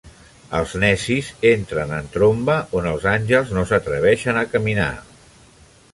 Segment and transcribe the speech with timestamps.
[0.59, 4.93] Els necis entren en tromba on els àngels no s'atreveixen a caminar.